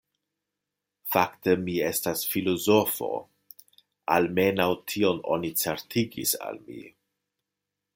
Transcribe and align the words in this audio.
Fakte 1.15 1.53
mi 1.67 1.75
estas 1.89 2.23
filozofo, 2.31 3.11
almenaŭ 4.17 4.69
tion 4.95 5.25
oni 5.37 5.57
certigis 5.67 6.39
al 6.51 6.63
mi. 6.69 6.85